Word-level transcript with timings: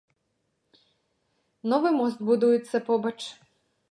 Новы 1.73 1.89
мост 1.99 2.17
будуецца 2.29 2.77
побач. 2.91 3.17